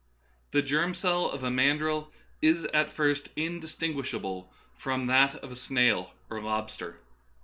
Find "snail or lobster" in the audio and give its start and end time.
5.55-6.99